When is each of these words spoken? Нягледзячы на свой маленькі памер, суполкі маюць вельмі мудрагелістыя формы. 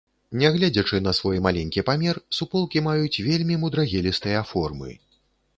Нягледзячы 0.43 1.01
на 1.07 1.13
свой 1.17 1.41
маленькі 1.47 1.83
памер, 1.89 2.21
суполкі 2.37 2.83
маюць 2.89 3.21
вельмі 3.29 3.61
мудрагелістыя 3.65 4.41
формы. 4.55 4.91